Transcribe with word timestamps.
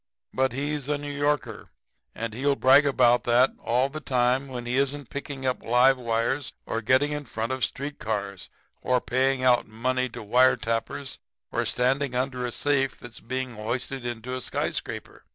But 0.33 0.51
he's 0.53 0.89
a 0.89 0.97
New 0.97 1.11
Yorker, 1.11 1.67
and 2.15 2.33
he'll 2.33 2.55
brag 2.55 2.87
about 2.87 3.23
that 3.25 3.51
all 3.63 3.87
the 3.87 3.99
time 3.99 4.47
when 4.47 4.65
he 4.65 4.75
isn't 4.75 5.11
picking 5.11 5.45
up 5.45 5.61
live 5.61 5.99
wires 5.99 6.53
or 6.65 6.81
getting 6.81 7.11
in 7.11 7.23
front 7.25 7.51
of 7.51 7.63
street 7.63 7.99
cars 7.99 8.49
or 8.81 8.99
paying 8.99 9.43
out 9.43 9.67
money 9.67 10.09
to 10.09 10.23
wire 10.23 10.55
tappers 10.57 11.19
or 11.51 11.67
standing 11.67 12.15
under 12.15 12.47
a 12.47 12.51
safe 12.51 12.99
that's 12.99 13.19
being 13.19 13.51
hoisted 13.51 14.03
into 14.03 14.33
a 14.33 14.41
skyscraper. 14.41 15.23